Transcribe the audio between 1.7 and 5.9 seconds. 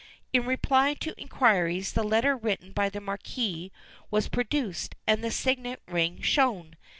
the letter written by the Marquis was produced, and the signet